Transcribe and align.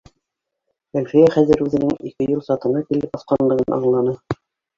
Әлфиә 1.01 1.27
хәҙер 1.35 1.61
үҙенең 1.65 1.91
ике 2.13 2.27
юл 2.33 2.41
сатына 2.49 2.83
килеп 2.89 3.15
баҫҡанлығын 3.19 3.79
аңланы 3.79 4.19